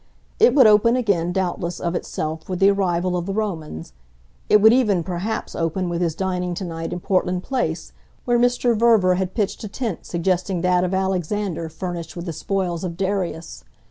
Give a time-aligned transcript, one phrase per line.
[0.39, 3.93] It would open again, doubtless, of itself, with the arrival of the Romans;
[4.49, 7.93] it would even perhaps open with his dining to night in Portland Place,
[8.25, 8.75] where Mr.
[8.75, 13.63] Verver had pitched a tent suggesting that of Alexander furnished with the spoils of Darius.